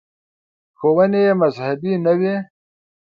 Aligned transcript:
•ښوونې 0.77 1.21
یې 1.27 1.31
مذهبي 1.41 1.93
نه 2.05 2.13
وې. 2.19 2.35